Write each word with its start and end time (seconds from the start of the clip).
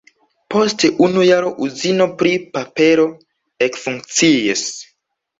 Post 0.53 0.83
unu 1.07 1.25
jaro 1.25 1.51
uzino 1.65 2.07
pri 2.21 2.31
papero 2.55 3.05
ekfunkciis. 3.67 4.65